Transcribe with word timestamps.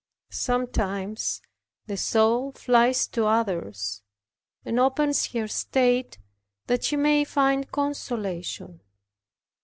Sometimes 0.31 1.43
the 1.85 1.95
soul 1.95 2.53
flies 2.53 3.05
to 3.09 3.27
others, 3.27 4.01
and 4.65 4.79
opens 4.79 5.27
her 5.31 5.47
state 5.47 6.17
that 6.65 6.83
she 6.85 6.95
may 6.95 7.23
find 7.23 7.71
consolation. 7.71 8.79